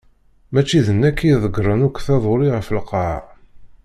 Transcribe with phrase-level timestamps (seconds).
[0.53, 3.19] Mačči d nekk i iḍeggren akk taduli ɣef lqaɛa.